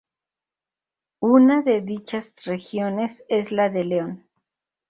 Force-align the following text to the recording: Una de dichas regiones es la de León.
Una 1.35 1.61
de 1.61 1.81
dichas 1.81 2.45
regiones 2.45 3.23
es 3.29 3.51
la 3.51 3.69
de 3.69 3.83
León. 3.83 4.27